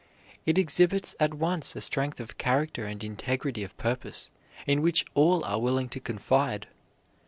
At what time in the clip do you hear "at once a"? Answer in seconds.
1.19-1.79